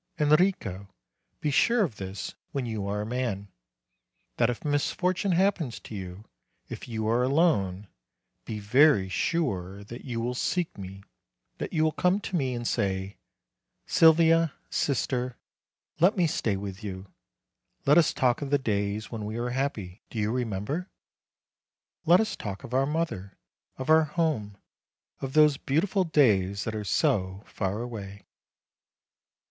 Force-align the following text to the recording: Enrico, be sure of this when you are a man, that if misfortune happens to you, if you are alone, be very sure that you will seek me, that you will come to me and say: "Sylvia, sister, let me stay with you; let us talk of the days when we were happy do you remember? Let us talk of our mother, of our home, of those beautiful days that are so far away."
Enrico, 0.17 0.89
be 1.41 1.51
sure 1.51 1.83
of 1.83 1.97
this 1.97 2.33
when 2.53 2.65
you 2.65 2.87
are 2.87 3.01
a 3.01 3.05
man, 3.05 3.49
that 4.37 4.49
if 4.49 4.65
misfortune 4.65 5.33
happens 5.33 5.79
to 5.79 5.93
you, 5.93 6.25
if 6.69 6.87
you 6.87 7.07
are 7.07 7.21
alone, 7.21 7.87
be 8.43 8.57
very 8.57 9.07
sure 9.09 9.83
that 9.83 10.03
you 10.03 10.19
will 10.19 10.33
seek 10.33 10.75
me, 10.75 11.03
that 11.59 11.71
you 11.71 11.83
will 11.83 11.91
come 11.91 12.19
to 12.19 12.35
me 12.35 12.55
and 12.55 12.67
say: 12.67 13.15
"Sylvia, 13.85 14.53
sister, 14.71 15.37
let 15.99 16.17
me 16.17 16.25
stay 16.25 16.55
with 16.57 16.83
you; 16.83 17.05
let 17.85 17.99
us 17.99 18.11
talk 18.11 18.41
of 18.41 18.49
the 18.49 18.57
days 18.57 19.11
when 19.11 19.23
we 19.23 19.39
were 19.39 19.51
happy 19.51 20.01
do 20.09 20.17
you 20.17 20.31
remember? 20.31 20.89
Let 22.07 22.19
us 22.19 22.35
talk 22.35 22.63
of 22.63 22.73
our 22.73 22.87
mother, 22.87 23.33
of 23.77 23.87
our 23.87 24.05
home, 24.05 24.57
of 25.19 25.33
those 25.33 25.57
beautiful 25.57 26.05
days 26.05 26.63
that 26.63 26.73
are 26.73 26.83
so 26.83 27.43
far 27.45 27.83
away." 27.83 28.23